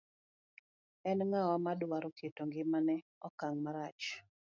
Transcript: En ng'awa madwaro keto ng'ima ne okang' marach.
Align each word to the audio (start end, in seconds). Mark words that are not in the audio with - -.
En 1.09 1.19
ng'awa 1.29 1.55
madwaro 1.65 2.09
keto 2.17 2.41
ng'ima 2.47 2.79
ne 2.87 2.95
okang' 3.27 3.61
marach. 3.65 4.05